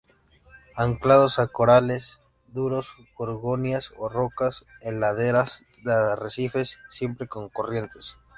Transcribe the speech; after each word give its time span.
Anclados 0.77 1.37
a 1.37 1.45
corales 1.45 2.17
duros, 2.47 2.95
gorgonias 3.15 3.93
o 3.99 4.09
rocas, 4.09 4.65
en 4.81 4.99
laderas 4.99 5.63
de 5.83 5.93
arrecifes, 5.93 6.79
siempre 6.89 7.27
con 7.27 7.49
corrientes. 7.49 8.17